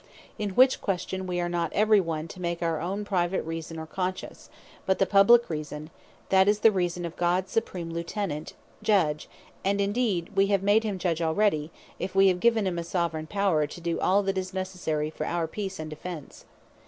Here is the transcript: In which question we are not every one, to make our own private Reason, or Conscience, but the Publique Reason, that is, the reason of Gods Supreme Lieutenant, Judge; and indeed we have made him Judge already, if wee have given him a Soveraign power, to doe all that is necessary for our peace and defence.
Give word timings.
In 0.39 0.49
which 0.55 0.81
question 0.81 1.27
we 1.27 1.39
are 1.39 1.47
not 1.47 1.71
every 1.73 2.01
one, 2.01 2.27
to 2.29 2.41
make 2.41 2.63
our 2.63 2.81
own 2.81 3.05
private 3.05 3.43
Reason, 3.43 3.77
or 3.77 3.85
Conscience, 3.85 4.49
but 4.87 4.97
the 4.97 5.05
Publique 5.05 5.47
Reason, 5.47 5.91
that 6.29 6.47
is, 6.47 6.61
the 6.61 6.71
reason 6.71 7.05
of 7.05 7.15
Gods 7.15 7.51
Supreme 7.51 7.91
Lieutenant, 7.91 8.53
Judge; 8.81 9.29
and 9.63 9.79
indeed 9.79 10.31
we 10.35 10.47
have 10.47 10.63
made 10.63 10.83
him 10.83 10.97
Judge 10.97 11.21
already, 11.21 11.69
if 11.99 12.15
wee 12.15 12.29
have 12.29 12.39
given 12.39 12.65
him 12.65 12.79
a 12.79 12.83
Soveraign 12.83 13.27
power, 13.27 13.67
to 13.67 13.79
doe 13.79 13.99
all 13.99 14.23
that 14.23 14.39
is 14.39 14.55
necessary 14.55 15.11
for 15.11 15.27
our 15.27 15.45
peace 15.45 15.77
and 15.77 15.91
defence. 15.91 16.45